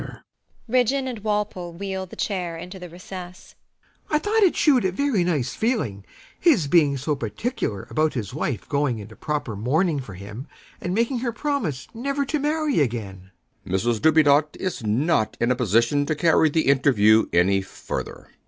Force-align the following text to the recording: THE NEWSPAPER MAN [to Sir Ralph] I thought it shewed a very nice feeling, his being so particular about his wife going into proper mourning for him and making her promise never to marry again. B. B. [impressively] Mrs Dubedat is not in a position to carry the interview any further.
THE 0.01 0.07
NEWSPAPER 0.17 0.21
MAN 0.67 0.85
[to 2.09 2.19
Sir 2.19 2.57
Ralph] 2.57 3.55
I 4.09 4.17
thought 4.17 4.41
it 4.41 4.55
shewed 4.55 4.83
a 4.83 4.91
very 4.91 5.23
nice 5.23 5.53
feeling, 5.53 6.03
his 6.39 6.65
being 6.67 6.97
so 6.97 7.15
particular 7.15 7.85
about 7.87 8.15
his 8.15 8.33
wife 8.33 8.67
going 8.67 8.97
into 8.97 9.15
proper 9.15 9.55
mourning 9.55 9.99
for 9.99 10.15
him 10.15 10.47
and 10.81 10.95
making 10.95 11.19
her 11.19 11.31
promise 11.31 11.87
never 11.93 12.25
to 12.25 12.39
marry 12.39 12.79
again. 12.79 13.29
B. 13.63 13.69
B. 13.69 13.75
[impressively] 13.75 13.93
Mrs 13.93 14.01
Dubedat 14.01 14.57
is 14.59 14.83
not 14.83 15.37
in 15.39 15.51
a 15.51 15.55
position 15.55 16.07
to 16.07 16.15
carry 16.15 16.49
the 16.49 16.67
interview 16.67 17.27
any 17.31 17.61
further. 17.61 18.29